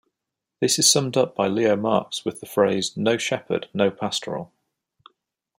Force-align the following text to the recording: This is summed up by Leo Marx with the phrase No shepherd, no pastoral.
This 0.61 0.79
is 0.79 0.89
summed 0.89 1.15
up 1.15 1.35
by 1.35 1.47
Leo 1.47 1.75
Marx 1.75 2.25
with 2.25 2.39
the 2.39 2.47
phrase 2.47 2.97
No 2.97 3.17
shepherd, 3.19 3.69
no 3.71 3.91
pastoral. 3.91 4.51